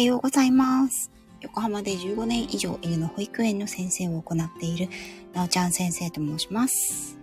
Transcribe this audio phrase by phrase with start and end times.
[0.00, 1.10] はようございます。
[1.42, 4.88] 横浜で15年以上犬の保育園の先生を行っている
[5.34, 7.18] なおちゃん先生と申します。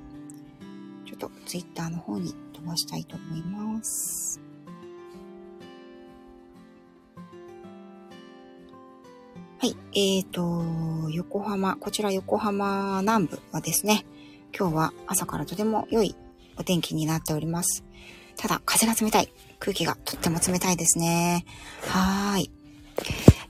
[1.04, 4.40] ちょっとツイッターの方に飛ばしたいと思います。
[9.58, 9.76] はい。
[9.96, 14.06] えーと、横浜、こちら横浜南部はですね、
[14.56, 16.16] 今日は朝からとても良い
[16.60, 17.84] お天気になっております。
[18.36, 19.34] ただ、風が冷たい。
[19.58, 21.44] 空気がとっても冷たいですね。
[21.82, 22.52] はーい。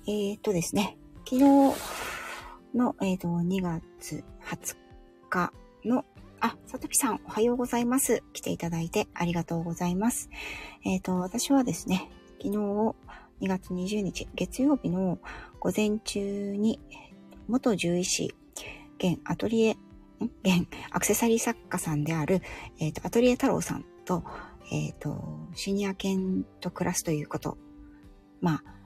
[0.07, 1.43] えーとですね、昨日
[2.75, 4.75] の、えーと、2月20
[5.29, 5.51] 日
[5.83, 6.05] の、
[6.39, 8.23] あ、さとぴさん、おはようございます。
[8.33, 10.29] 来ていただいてありがとうございます。
[10.85, 12.09] えーと、私はですね、
[12.41, 12.95] 昨日2
[13.41, 15.19] 月20日、月曜日の
[15.59, 16.79] 午前中に、
[17.47, 18.33] 元獣医師、
[18.97, 19.77] 現アトリエ、
[20.43, 22.41] 現アクセサリー作家さんである、
[22.79, 24.23] えっ、と、アトリエ太郎さんと、
[24.71, 27.57] えっ、と、シニア犬と暮らすということ。
[28.39, 28.76] まあ、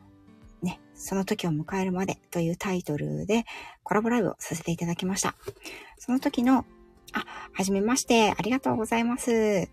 [0.62, 3.46] ね、その時を迎えるまでというタイトルで
[3.84, 5.36] コラボライブをさせていただきました。
[5.98, 6.66] その時の、
[7.14, 9.70] あ、はじめまして、ありがとうございます。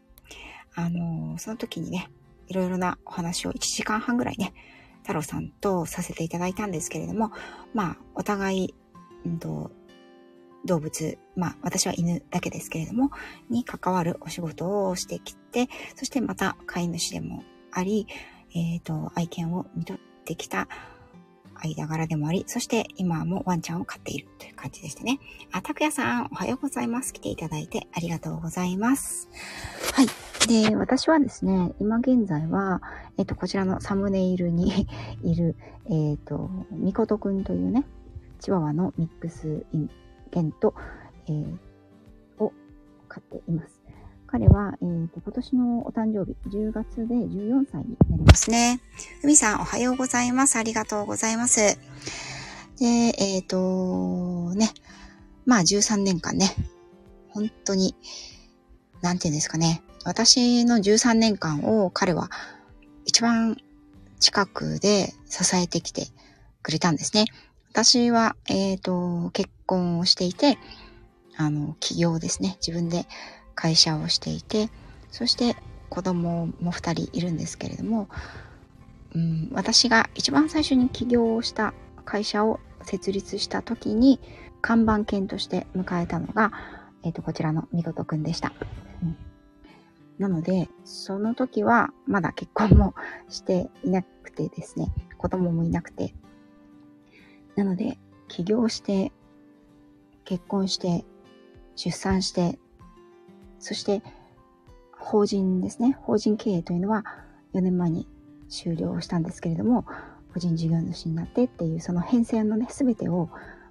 [0.74, 2.10] あの、その時にね、
[2.48, 4.54] いろいろなお話を1時間半ぐらいね、
[5.02, 7.32] 太郎さんとさせていただいたんですけれども、
[7.74, 8.74] まあ、お互い、
[9.28, 9.70] んと、
[10.64, 13.10] 動物、まあ私は犬だけですけれども、
[13.48, 18.06] に関わるお仕事をしてきて、そしてまた飼い主でもあり、
[18.54, 19.94] えっ、と、愛犬を見と
[20.28, 20.68] ってきた
[21.60, 25.18] 間柄でもあり、そして今もワンちゃんを飼っているという感じでしてね。
[25.50, 27.12] あ、拓也さん、おはようございます。
[27.12, 29.28] 来ていただいてありがとうございます。
[29.94, 30.06] はい。
[30.46, 32.80] で、私はですね、今現在は、
[33.16, 34.86] えっ、と、こちらのサムネイルに
[35.24, 37.84] いる、えっ、と、みことくんというね、
[38.38, 39.90] チワワのミックスイン
[40.30, 40.74] 犬と、
[41.26, 41.58] えー
[42.38, 42.52] を
[43.08, 43.77] 飼っています。
[44.30, 48.78] 彼は、えーと、今年のお誕生日、10月で14歳になりますね。
[49.22, 50.56] ふみさん、おはようございます。
[50.56, 51.78] ありがとうございます。
[52.78, 54.68] で、えっ、と、ね、
[55.46, 56.54] まあ13年間ね、
[57.30, 57.94] 本当に、
[59.00, 62.30] なんていうんですかね、私の13年間を彼は
[63.06, 63.56] 一番
[64.20, 66.06] 近くで支えてきて
[66.62, 67.24] くれたんですね。
[67.70, 70.58] 私は、えっ、と、結婚をしていて、
[71.38, 72.58] あの、起業ですね。
[72.60, 73.06] 自分で
[73.60, 74.70] 会社をしていて、
[75.10, 75.56] そして
[75.88, 78.08] 子供も二人いるんですけれども、
[79.16, 81.74] うん、私が一番最初に起業をした
[82.04, 84.20] 会社を設立した時に、
[84.60, 86.52] 看板犬として迎えたのが、
[87.02, 88.52] えっ、と、こちらのみことくんでした。
[89.02, 89.16] うん
[90.18, 92.94] なので、その時はまだ結婚も
[93.28, 96.12] していなくてですね、子供もいなくて、
[97.54, 99.12] なので、起業して、
[100.24, 101.04] 結婚して、
[101.76, 102.58] 出産して、
[103.58, 104.02] そして、
[104.92, 105.96] 法人ですね。
[106.02, 107.04] 法人経営というのは
[107.54, 108.06] 4年前に
[108.48, 109.84] 終了したんですけれども、
[110.34, 113.28] 個人事業主になってっていう、その変遷のね、すべてを、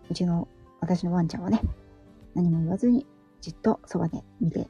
[0.09, 0.47] うちの、
[0.79, 1.61] 私のワンちゃんはね、
[2.33, 3.05] 何も言わずに、
[3.41, 4.67] じっとそばで見て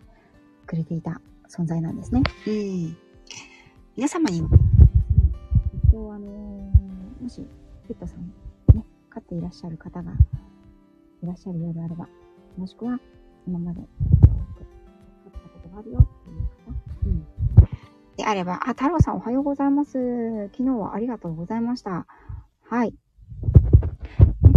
[0.65, 2.21] くれていた存在なんですね。
[2.47, 2.97] うん。
[3.95, 6.77] 皆様にも、えっと、あのー
[7.27, 7.45] もし、
[7.87, 8.27] ペットさん
[8.73, 10.11] ね、飼っていらっしゃる方が
[11.23, 12.07] いらっしゃるようであれば、
[12.57, 12.99] もしくは
[13.45, 13.81] 今まで、
[15.77, 16.73] があるよっていう方、
[17.05, 17.27] うん。
[18.17, 19.91] であれば、あ、太郎さんおはようございます。
[20.51, 22.07] 昨日はありがとうございました。
[22.69, 22.93] はい。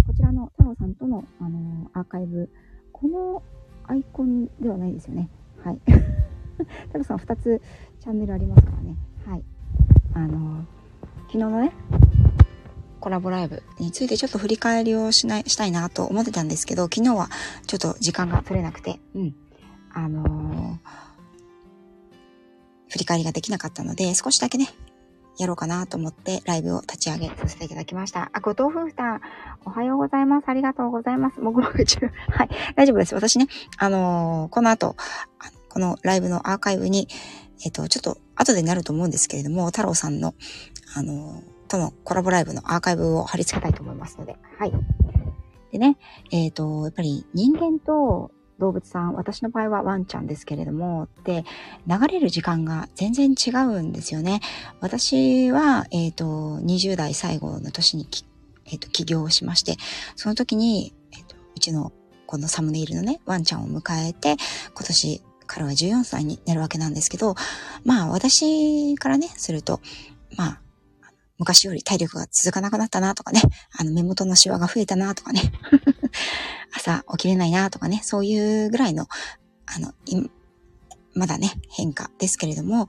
[0.06, 2.50] こちらの太郎さんとの、あのーアーカイブ、
[2.92, 3.42] この
[3.86, 5.28] アイコンではないですよね。
[5.62, 5.80] はい。
[6.88, 7.62] 太郎さん2つ
[8.00, 8.97] チャンネルありますからね。
[9.26, 9.44] はい。
[10.14, 10.64] あのー
[11.32, 11.70] 昨日のね、
[12.98, 17.28] コラボライブについてちょっと振り返りをしない、したいなと思ってたんですけど、昨日は
[17.69, 19.34] ちょっと時間が取れなくて、うん。
[19.92, 21.09] あのー
[22.91, 24.69] 振り返りができなかったので、少しだけね、
[25.39, 28.31] やろうかなと思ってライブを立ち上げさせていただきました。
[28.33, 29.21] あ、後藤夫婦さん、
[29.65, 30.49] おはようございます。
[30.49, 31.41] ありがとうございます。
[31.41, 32.01] もぐもぐ中。
[32.28, 32.51] はい。
[32.77, 33.15] 大丈夫です。
[33.15, 33.47] 私ね、
[33.78, 34.97] あのーこの後、
[35.69, 37.09] このライブのアーカイブに、
[37.65, 40.34] えっ、と、ちょっと後でなると思うんですけれども、太郎さんの、
[40.95, 44.72] あのーとのコラボライブのアーカイブを貼り付けたいと思いますので、はい。
[45.71, 45.97] でね、
[46.33, 51.45] えっ、と、やっぱり人間と動物さん、私の場合はワンちゃんですけれども、で、
[51.89, 54.41] 流れる時間が全然違うんですよね。
[54.80, 56.24] 私は、えっ、と、
[56.62, 58.24] 20代最後の年にき、
[58.66, 59.77] えっ、と、起業しまして、
[60.15, 61.92] その時に、えっ、と、うちの
[62.27, 64.36] このサムネイルのね、ワンちゃんを迎えて、
[64.74, 67.34] 今年、彼は14歳になるわけなんですけど、
[67.84, 69.80] まあ、私からね、すると、
[70.36, 70.60] まあ、
[71.41, 73.41] 昔より体力が続かなくなったなとかね、
[73.77, 75.41] あの目元のシワが増えたなとかね、
[76.72, 79.07] 朝起きれないなとかね、そういうぐらいの、
[79.67, 79.93] あの、
[81.15, 82.89] まだね、変化ですけれども、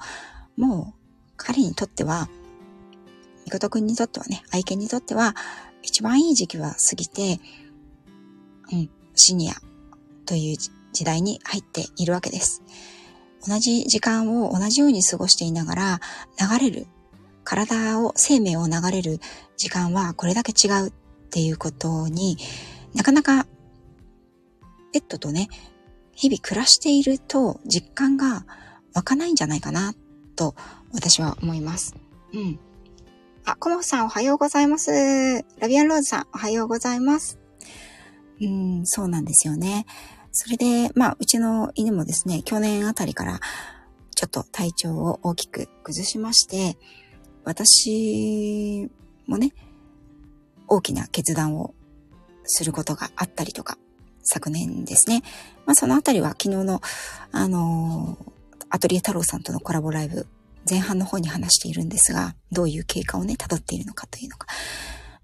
[0.58, 2.30] もう彼にとっては、
[3.46, 5.36] みことくんにとってはね、愛犬にとっては、
[5.84, 7.40] 一番いい時期は過ぎて、
[8.72, 9.56] うん、シニア
[10.26, 10.58] という
[10.94, 12.62] 時代に入っているわけです。
[13.48, 16.00] 同じ時間を同じように過ごしていながら、
[16.40, 16.88] 流れる、
[17.44, 19.20] 体を、生命を流れる
[19.58, 20.92] 時間はこれだけ違うっ
[21.32, 22.38] ていうことに
[22.94, 23.48] なかなか
[24.92, 25.48] ペットとね、
[26.14, 28.46] 日々暮らしていると実感が
[28.94, 29.94] 湧かないんじゃないかな
[30.36, 30.56] と
[30.94, 31.96] 私は思います。
[32.34, 32.60] うん。
[33.46, 34.92] あ、コモフさんおはようございます。
[35.60, 37.40] ラビアンローズさんおはようございます。
[38.42, 39.86] うん、そうなんですよね。
[40.32, 43.40] それで、まあ、うちの犬もですね、去年あたりから
[44.16, 46.78] ちょっと体調を大きく崩しまして、
[47.44, 48.90] 私
[49.28, 49.54] もね、
[50.68, 51.74] 大きな決断を
[52.44, 53.78] することがあったりとか、
[54.24, 55.24] 昨年ですね。
[55.66, 56.82] まあ、そのあたりは昨日の、
[57.32, 60.28] あのー、アトリエ太郎さんとのコラボライブ、
[60.70, 64.48] 前半の方に話しているんですが、どういう経過をね、辿っているのかというのが。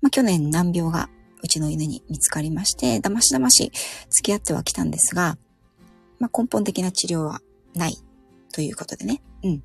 [0.01, 1.09] まあ、去年難病が
[1.41, 3.71] うちの犬に見つかりまして、だましだまし
[4.09, 5.37] 付き合ってはきたんですが、
[6.19, 7.41] まあ、根本的な治療は
[7.75, 7.97] ない
[8.51, 9.21] ということでね。
[9.43, 9.63] うん。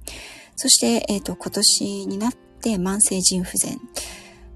[0.56, 3.80] そして、えっ、ー、と、今年になって慢性腎不全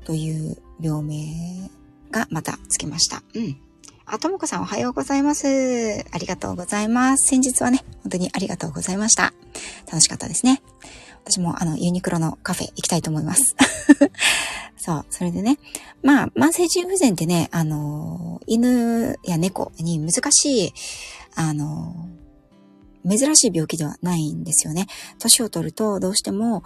[0.05, 1.71] という病名
[2.11, 3.23] がまたつけました。
[3.35, 3.66] うん。
[4.09, 5.49] あ、ともこさんおはようございます。
[5.49, 7.27] ありがとうございます。
[7.27, 9.35] 先日はね、本当にありがとうございました。
[9.87, 10.63] 楽しかったですね。
[11.25, 13.57] 私もあの、ユニクロのカフェ行きたいと思います。
[14.79, 15.59] そう、それでね。
[16.05, 20.73] まあ、慢性腎不全ってね、あの、犬や猫に難しい、
[21.35, 22.09] あの、
[23.09, 24.87] 珍しい病気ではないんですよね。
[25.19, 26.63] 年を取るとどうしても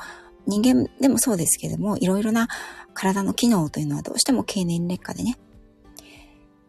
[0.46, 2.48] 人間でもそうですけども、いろいろな
[2.92, 5.38] 体の機能というのはどうしても経年劣化でね、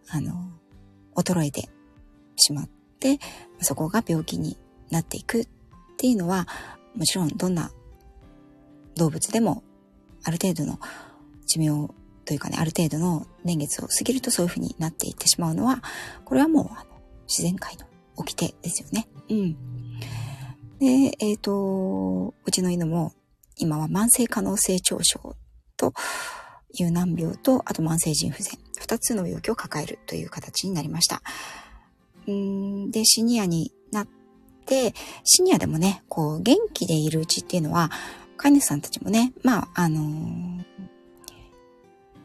[0.08, 0.51] あの、
[1.22, 1.70] 衰えて
[2.36, 2.70] しまっ
[3.00, 3.20] て、
[3.60, 4.58] そこが病気に
[4.90, 5.48] なっていくっ
[5.98, 6.48] ていうのは、
[6.96, 7.72] もちろんどんな
[8.96, 9.64] 動物でも
[10.24, 10.80] ある程度の
[11.48, 11.94] 寿命
[12.26, 15.82] というかね、ある程度の年月を過ぎるとそういうふうになっていってしまうのは、
[16.26, 16.68] これはもう
[17.28, 17.86] 自然界の
[18.16, 19.08] 掟ですよね。
[19.30, 19.58] うん。
[20.80, 23.14] で、えっ、ー、と、うちの犬も
[23.58, 25.36] 今は慢性可能性長症
[25.78, 25.94] と
[26.74, 31.22] いう難病と、あと慢性腎不全、二つの病気を抱えるという形になりました。
[32.28, 34.08] うんで、シニアになっ
[34.66, 37.92] て、シニアでもね、こう、元気でいるうちっていうのは、
[38.38, 40.64] 飼い主さんたちもね、まあ、あのー、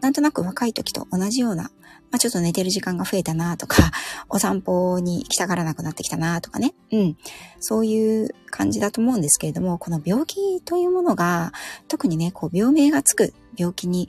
[0.00, 1.70] なんとなく若い時と同じような、ま
[2.12, 3.90] あ、ちょっと寝てる時間が増えたなとか、
[4.28, 6.74] お散歩に行きたがらなくなってきたなとかね。
[6.92, 7.16] うん。
[7.60, 11.52] そういう感じだと思うんですけれども、この病気というものが、
[11.88, 14.08] 特にね、こう、病名がつく病気に、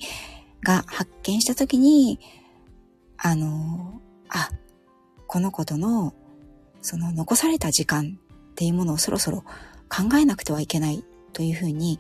[0.64, 2.20] が発見した時に、
[3.18, 4.50] あの、あ、
[5.28, 6.14] この子との、
[6.82, 8.20] その残された時間
[8.52, 9.44] っていうものをそろそろ
[9.90, 11.04] 考えなくてはいけない
[11.34, 12.00] というふうに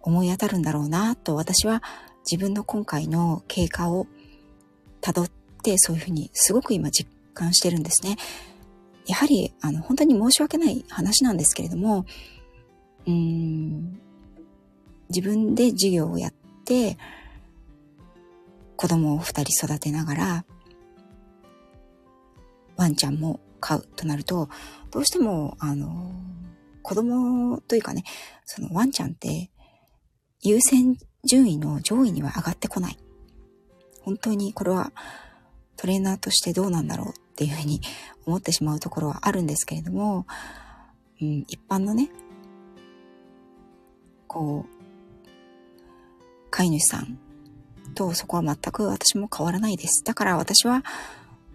[0.00, 1.82] 思い当たるんだろうなと私は
[2.30, 4.06] 自分の今回の経過を
[5.00, 5.30] 辿っ
[5.62, 8.16] てそういうふうにすごく今実感してるんですね。
[9.06, 12.06] やはり、あの、本当に申し訳ない話なんですけれども、
[13.06, 14.00] うーん、
[15.08, 16.32] 自分で授業をやっ
[16.66, 16.98] て、
[18.76, 20.44] 子供を二人育てながら、
[22.76, 24.48] ワンちゃんも飼うとなると、
[24.90, 26.12] どうしても、あの、
[26.82, 28.04] 子供というかね、
[28.44, 29.50] そのワンちゃんって
[30.40, 32.98] 優先順位の上位には上がってこない。
[34.02, 34.92] 本当にこれは
[35.76, 37.80] トレーナーとしてどうなんだろうっていうふうに
[38.24, 40.26] 思ってしまうところはあるんですけれども、
[41.20, 42.10] うん、一般のね、
[44.28, 44.75] こう、
[46.50, 47.18] 飼い主さん
[47.94, 50.04] とそこは全く私も変わらないです。
[50.04, 50.84] だから私は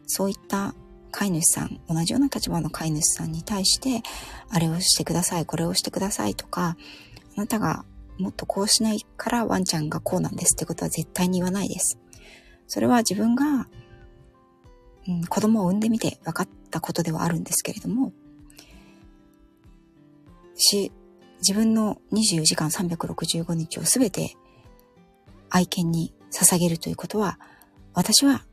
[0.07, 0.73] そういった
[1.11, 4.01] 飼い主さん、同じような立場の飼い主さんに対して、
[4.49, 6.77] あれをしてください、これをしてくださいとか、
[7.37, 7.85] あなたが
[8.17, 11.97] もっとこうしないからワンちゃんがこうなんですってことは絶対に言わないです。
[12.67, 13.67] それは自分が、
[15.07, 18.13] うん、子供を産んでみて分かったことではあるんですけれども、
[20.55, 20.91] し、
[21.39, 24.35] 自分の24時間365日をすべて
[25.51, 27.37] 愛犬に捧げるということは、
[27.93, 28.43] 私は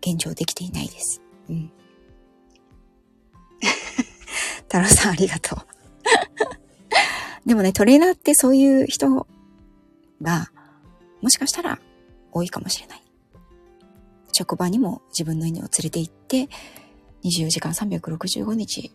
[0.00, 1.22] 現状できていないです。
[1.48, 1.70] うん。
[4.68, 5.58] 太郎さんありがとう。
[7.46, 9.26] でもね、トレーナーってそういう人
[10.22, 10.50] が、
[11.20, 11.78] もしかしたら
[12.32, 13.02] 多いかもしれない。
[14.32, 16.48] 職場にも自分の犬を連れて行って、
[17.24, 18.92] 24時間365日、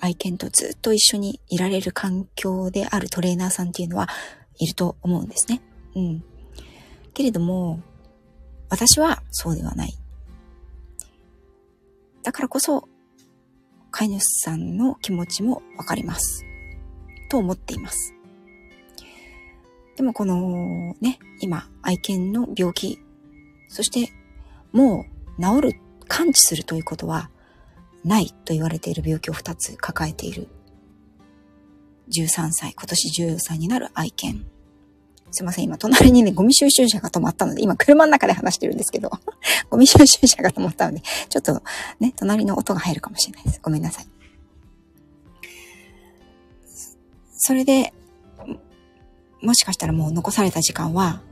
[0.00, 4.08] 愛犬とずっと一緒にいられる環境であるトレーナーさんっていうのは
[4.58, 5.60] いると思うんですね。
[5.94, 6.24] うん。
[7.18, 7.80] けれども、
[8.68, 9.94] 私はそうではない。
[12.22, 12.88] だからこそ、
[13.90, 16.44] 飼い主さんの気持ちもわかります。
[17.28, 18.14] と思っています。
[19.96, 23.00] でもこのね、今、愛犬の病気、
[23.66, 24.12] そして
[24.70, 25.04] も
[25.38, 27.30] う治る、完治するということは
[28.04, 30.46] ないと言われている病気を2つ抱えている
[32.10, 34.46] 13歳、今年14歳になる愛犬。
[35.30, 39.10] すいません、今隣にね、ゴミ収集車が止まったので、今車の中で話してるんですけど、
[39.70, 41.62] ゴミ収集車が止まったので、ちょっと
[42.00, 43.60] ね、隣の音が入るかもしれないです。
[43.62, 44.06] ごめんなさい。
[47.36, 47.92] それで、
[49.42, 51.22] もしかしたらもう残された時間は、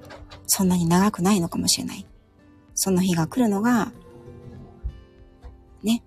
[0.47, 2.07] そんなに長くないのかもしれない。
[2.75, 3.93] その日が来るのが、
[5.83, 6.05] ね、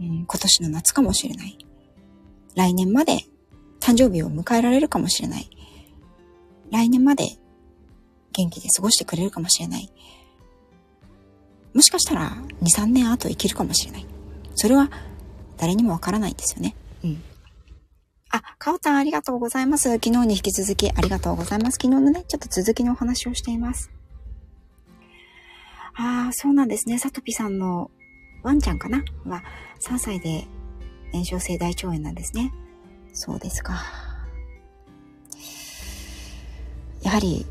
[0.00, 1.58] うん、今年の夏かもしれない。
[2.54, 3.24] 来年まで
[3.80, 5.50] 誕生日を迎えられるかもしれない。
[6.74, 7.38] 来年まで
[8.32, 9.92] 元気で過ごしてくれるかもしれない。
[11.72, 14.06] もしかしたら2、3年後生きるかもしれない。
[14.56, 14.90] それは
[15.56, 16.74] 誰にもわからないんですよね。
[17.04, 17.22] うん。
[18.30, 19.88] あ、かおたんありがとうございます。
[19.94, 21.74] 昨日に引き続きありがとうございます。
[21.80, 23.92] 昨日のね、ちょっと続きのお話をしています。
[25.96, 26.98] ああ、そうなんですね。
[26.98, 27.92] さとぴさんの
[28.42, 29.04] ワンちゃんかな？
[29.26, 29.44] は
[29.80, 30.48] 3歳で
[31.12, 32.52] 炎症性大腸炎なんですね。
[33.12, 33.80] そうですか。
[37.04, 37.44] やはり、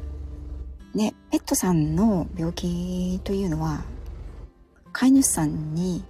[0.95, 3.83] ね、ペットさんの病気というのは、
[4.91, 6.03] 飼い主さんに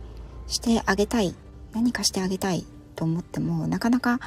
[0.47, 1.35] してあげたい、
[1.73, 4.21] 何かしてあげたいと思っても、なかなか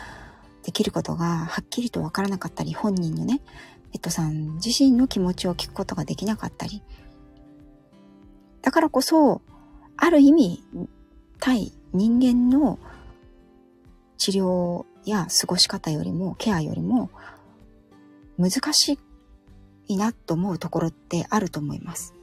[0.64, 3.40] できることがはっきりとわからなかったり、本人のね、
[3.90, 6.82] ペットさん自身の気持ちを聞くことができなかったり。
[8.60, 9.40] だからこそ、
[9.96, 10.62] ある意味、
[11.40, 12.78] 対人間の
[14.18, 17.08] 治療や過ごし方よりも、ケアよりも、
[18.38, 18.98] 難し
[19.88, 22.14] いいなと思うところってあると思います。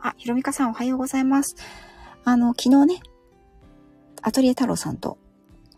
[0.00, 1.56] あ、ひろみかさんおはようございます。
[2.24, 3.02] あの、昨日ね、
[4.22, 5.18] アトリエ太郎さんと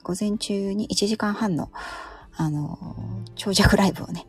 [0.03, 1.71] 午前中に1時間半の、
[2.37, 2.97] あの、
[3.35, 4.27] 長尺ライブをね、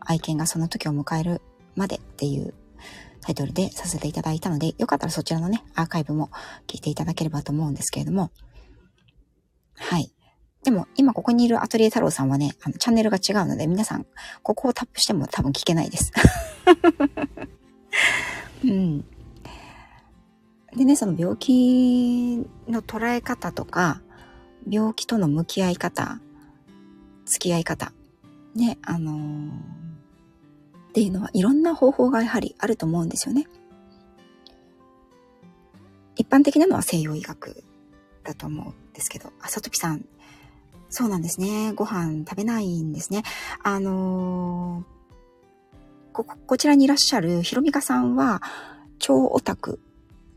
[0.00, 1.42] 愛犬がその時を迎える
[1.76, 2.54] までっていう
[3.20, 6.30] タイトルでさせていただいたので、よかったらそちらのね、アーカイブも
[6.66, 8.30] 聞いていただければと思うんですけれども、
[9.74, 10.12] はい。
[10.64, 14.06] でも、今ここにいるアトリエ太郎さんはね、あの、チャンネルが違うので、皆さん、
[14.42, 16.12] ここをタップしても多分聞けないです。
[18.64, 19.04] うん。
[20.76, 24.02] でね、その病気の捉え方とか、
[24.68, 26.20] 病気との向き合い方、
[27.24, 27.92] 付き合い方、
[28.54, 29.50] ね、あのー、
[30.88, 33.46] っていうのはいろんな方法がやはりあると思うんですよね。
[36.16, 37.62] 一般的なのは西洋医学
[38.24, 40.04] だと思うんですけど、あさとぴさん、
[40.90, 41.72] そうなんですね。
[41.74, 43.22] ご飯食べないんですね。
[43.62, 48.42] あのー、こ、こちらにいらっしゃるひろみかさんは、
[48.98, 49.80] 超オタク、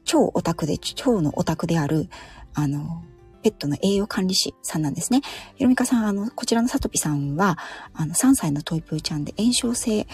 [0.03, 2.10] 超オタクで、超のオタクである、
[2.53, 3.03] あの、
[3.41, 5.22] ペットの栄養管理士さんなんですね。
[5.55, 7.58] ひろみかさん、あの、こちらのさとぴさんは、
[7.93, 10.08] あの、3歳のトイプーちゃんで炎症性、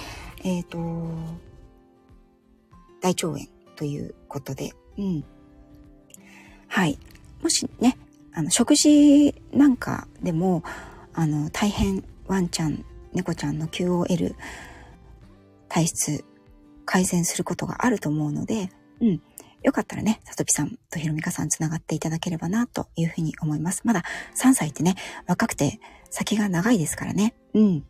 [0.43, 0.77] えっ、ー、と、
[3.01, 3.39] 大腸炎
[3.75, 5.23] ということで、うん。
[6.67, 6.97] はい。
[7.41, 7.97] もしね、
[8.37, 10.61] あの、食事なんかでも、
[11.15, 14.35] あの、大変ワンちゃん、猫ちゃんの QOL
[15.67, 16.23] 体質
[16.85, 18.69] 改善することがあると思うので、
[19.01, 19.21] うん。
[19.63, 23.81] よかったらね、さとぴさんとひろみかさんつながっていただければな、というふうに思います。
[23.85, 24.03] まだ
[24.35, 24.93] 3歳ってね、
[25.25, 25.79] 若くて
[26.11, 27.33] 先が長いですからね。
[27.55, 27.85] うん。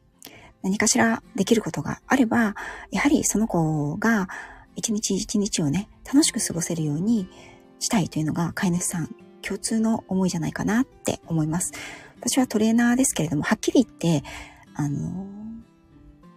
[0.61, 2.55] 何かしらできることがあれば、
[2.91, 4.29] やはりその子が
[4.77, 7.27] 一日一日をね、楽しく過ごせるように
[7.79, 9.13] したいというのが飼い主さん
[9.47, 11.71] 共通の思いじゃないかなって思います。
[12.19, 14.27] 私はトレーナーですけれども、はっきり言って、
[14.75, 15.25] あの、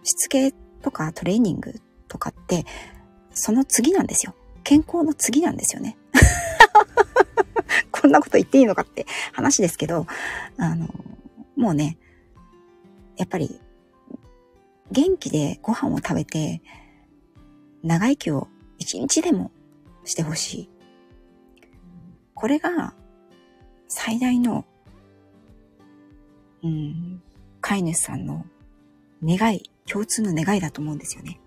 [0.03, 1.73] しつけとかトレーニング
[2.07, 2.65] とかって、
[3.33, 4.33] その次なんですよ。
[4.63, 5.97] 健康の次なんですよね。
[7.91, 10.07] こんなこと言っていいのかって話ですけど、
[10.57, 10.87] あの、
[11.57, 11.97] もうね、
[13.17, 13.59] やっぱり、
[14.89, 16.61] 元気でご飯を食べて、
[17.83, 19.51] 長生きを一日でも
[20.05, 20.69] してほしい。
[22.33, 22.93] これが
[23.93, 24.63] 最大の、
[26.63, 27.21] うん、
[27.59, 28.45] 飼い主さんの
[29.21, 31.41] 願い、共通の願いだと思うんですよね。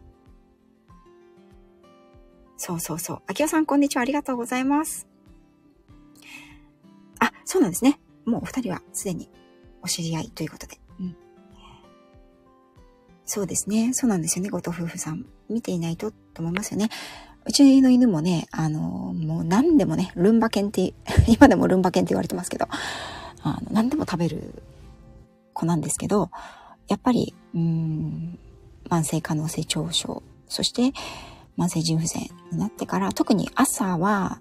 [2.59, 3.23] そうそうそう。
[3.27, 4.03] あきおさん、こんにちは。
[4.03, 5.09] ありがとうございます。
[7.19, 7.99] あ、そうなんですね。
[8.27, 9.31] もうお二人はすでに
[9.81, 10.79] お知り合いということで。
[11.01, 11.17] うん。
[13.25, 13.95] そうですね。
[13.95, 14.51] そうなんですよね。
[14.51, 15.25] ごと夫婦さん。
[15.49, 16.91] 見ていないとと思いますよね。
[17.47, 20.95] うちの犬もね、あの、もう何でもね、ルンバ犬って、
[21.29, 22.67] 今でもルンバ犬って言われてますけど、
[23.43, 24.63] あの、何でも食べる
[25.53, 26.31] 子なんですけど、
[26.89, 28.39] やっぱり、うん、
[28.89, 30.93] 慢性可能性長症、そして
[31.59, 34.41] 慢性腎不全になってから、特に朝は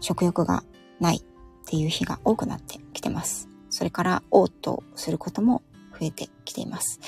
[0.00, 0.64] 食欲が
[1.00, 1.22] ないっ
[1.66, 3.48] ていう日が多くなってきてます。
[3.70, 5.62] それから、嘔吐することも
[5.98, 7.00] 増えてきています。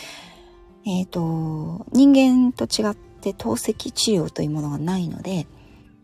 [0.87, 5.47] えっ、ー、と、人間と違ってて透析治療というものがないので、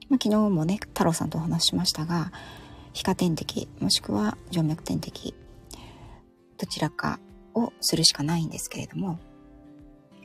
[0.09, 2.33] まあ、昨日もね、太郎さんとお話ししましたが、
[2.93, 5.35] 皮下点滴、もしくは静脈点滴、
[6.59, 7.19] どちらか
[7.55, 9.19] をするしかないんですけれども、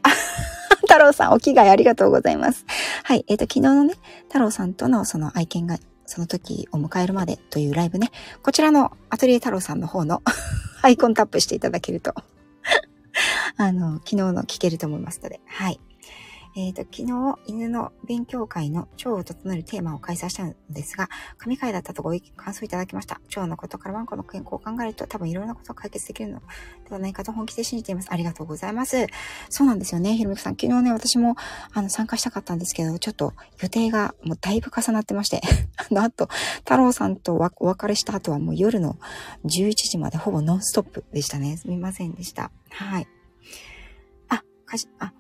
[0.88, 2.66] 太郎さん、お着替えありがとうございます。
[3.04, 3.26] はい。
[3.28, 3.96] えっ、ー、と、昨日のね、
[4.28, 10.22] 太郎さんとのその愛犬がその時を迎えるまでというライブね、こちらのアトリエ太郎さんの方の
[10.82, 12.14] アイコンタップしていただけると
[13.58, 15.80] あの、昨日の聞けると思いますので、はい。
[16.60, 23.22] えっ、ー、と、昨日、犬の勉強会の腸を整えるテーマを開催したのですが、神回だったとご意見、感想いただきました。
[23.28, 26.46] 腸のことからワンコの健康を考えると多分いろんなことを解決できるので
[26.90, 28.08] はないかと本気で信じています。
[28.12, 29.06] ありがとうございます。
[29.50, 30.54] そうなんですよね、ひろみくさん。
[30.54, 31.36] 昨日ね、私も、
[31.74, 35.42] あの、参加したかったんですけど、ちょっと予定がもうだいぶ重なってまして、
[35.78, 36.28] あの、あと、
[36.62, 38.98] 太郎さんとお別れした後はもう夜の
[39.46, 41.58] 11時までほぼノンストップでしたね。
[41.58, 42.50] すみませんでした。
[42.72, 43.08] はい。
[44.30, 45.14] あ、かし、あ、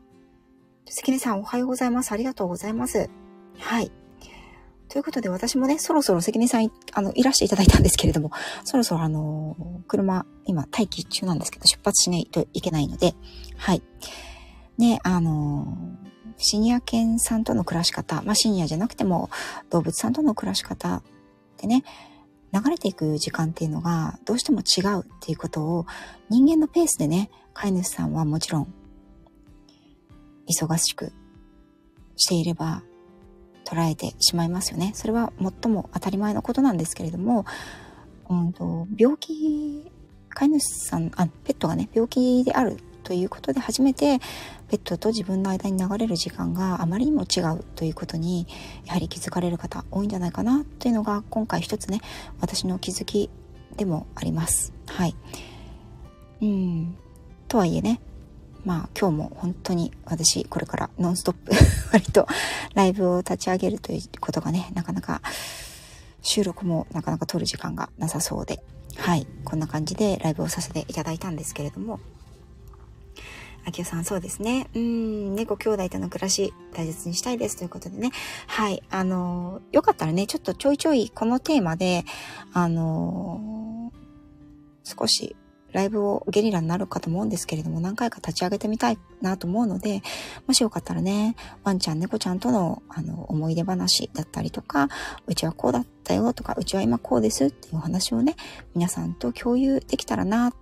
[0.90, 2.12] 関根さんおはようございます。
[2.12, 3.10] ありがとうございます。
[3.60, 3.92] はい。
[4.90, 8.32] ということで私もね、そろそろ関根さんあのいらしていただいたんですけれども、
[8.64, 9.56] そろそろあの
[9.88, 13.16] 車、今待機中なんですけど、出発しないといけないので、
[13.58, 13.84] はい。
[14.78, 15.78] ね、あの
[16.38, 19.30] シニア犬さんとの暮らし方、まあシニアじゃなくても
[19.70, 21.04] 動物さんとの暮らし方
[21.58, 21.84] でね、
[22.54, 25.86] 流れていく時間っていうのがどうしても違うっていうことを
[26.30, 28.74] 人間のペースでね、飼い主さんはもちろん
[30.50, 31.12] 忙しく
[32.16, 32.84] していれば
[33.66, 34.92] 捉えてしまいますよね。
[34.96, 37.46] それは最も当たり前のことなんですけれども、
[38.30, 39.92] うんと、病気、
[40.30, 42.78] 飼い主さん、あ、ペットがね、病気である
[43.08, 44.20] ということで初めて
[44.68, 48.48] ペットと自分の間に流れる時間があまりにも違うということに
[48.86, 52.02] やはり気づかれる方多いんじゃないかなというのが今回一つね
[52.42, 53.30] 私の気づき
[53.78, 54.74] でもあります。
[54.88, 55.16] はい。
[56.42, 56.98] うん。
[57.48, 58.02] とはいえね
[58.68, 61.54] まあ今日も本当に私これからノンストップ
[61.94, 62.28] 割と
[62.74, 65.22] ライブを立ち上げるということがね、なかなか
[66.22, 68.62] 収録もなかなか撮る時間がなさそうで、
[68.98, 72.02] はい、こんな感じでライブをさせていただいたんですけれども、
[73.64, 74.68] あきおさん、そうですね。
[74.76, 77.56] うん、猫兄弟との暮らし、大切にしたいです。
[77.56, 78.12] ということでね。
[78.48, 78.84] はい。
[78.90, 82.04] あの、よかったらね、ちょっとちょいちょいこのテーマで、
[82.54, 83.92] あの、
[84.84, 85.38] 少し
[85.74, 90.02] ライブをゲリラになるかと思うんですけれども、何回か立ち上げてみたいなと思うので、
[90.48, 94.90] もしよかったらね、ワンちゃん、猫ちゃんとの、あの、思い出話だったりとか、
[95.28, 98.36] うちはこうだったよとか、うちは今こうですっていうお話をね、
[98.76, 100.54] 皆さんと共有できたらな、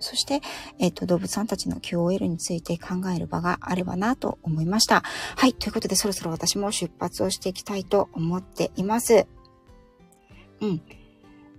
[0.00, 0.40] そして、
[0.78, 5.02] えっ、ー、と、動物さんたちの QOL について考える場があればなと思いました。
[5.36, 5.54] はい。
[5.54, 9.26] ということで、そろそろ私も出発をしていきたいと思っています。
[10.60, 10.82] うん。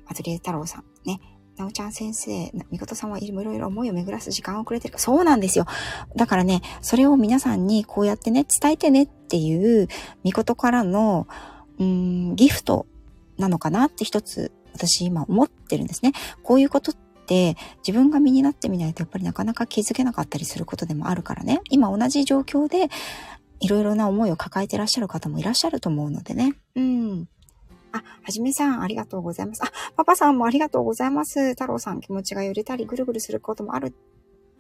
[0.06, 0.84] アトリエ太郎さん。
[1.06, 1.20] ね。
[1.58, 5.00] なおちゃん先生、みことさんはいろいろ思いを巡らす時間をくれてるか。
[5.00, 5.66] そうなんですよ。
[6.16, 9.88] だからね、それを皆さんにこうやってね、伝えてねっていう、
[10.24, 11.28] みことからの、
[11.80, 12.86] うん、ギフト
[13.38, 16.12] なのかなって一つ、私今思ってるんですね。
[16.44, 21.62] こういうことって自分が身になってみないとやっぱりなかなか気づけなかったりすることでもあるからね。
[21.70, 22.90] 今同じ状況で
[23.62, 26.54] いろいろな思いを抱えてらっしゃる方もいらっしゃると思うのでね。
[26.76, 27.30] うん。
[27.98, 29.64] あ、はじめさん、ありがとうございます。
[29.64, 31.52] あ、パパさんもありがとうございます。
[31.52, 33.94] 太郎さん、気持ちが揺れたり、ぐるぐるすることもある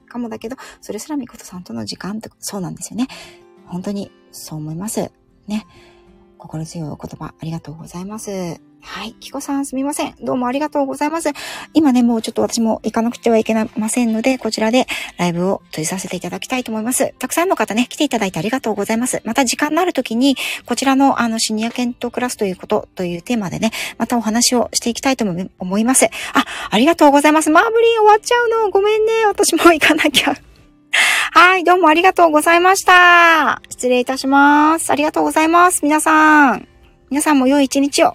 [0.07, 3.07] かもだけど、それすらみことさんとの時間って、そうなんですよね。
[3.65, 5.11] 本当に、そう思います。
[5.47, 5.65] ね。
[6.37, 8.59] 心強いお言葉、ありがとうございます。
[8.87, 9.13] はい。
[9.15, 10.15] キコさんすみません。
[10.21, 11.31] どうもありがとうございます。
[11.73, 14.85] 今ね、もうちょっと私も行かなくてはいけませんので、こちらで
[15.17, 17.13] ライブを閉じさせていただきたいと思います。
[17.17, 19.21] たくさんの方ね、来ていただいてありがとうございます。
[19.25, 25.25] また時間のある時に、こちらのあのシニア検討クラスということというテーマでね、またお話をしていきたいと
[25.57, 26.05] 思います。
[26.05, 26.09] あ、
[26.69, 27.49] ありがとうございます。
[27.49, 28.69] マーブリン終わっちゃうの。
[28.69, 29.25] ごめんね。
[29.25, 30.35] 私も行かなきゃ。
[31.31, 33.61] はい、どうもありがとうございました。
[33.69, 34.91] 失礼いたします。
[34.91, 35.81] ありがとうございます。
[35.83, 36.67] 皆さん。
[37.09, 38.13] 皆さんも良い一日を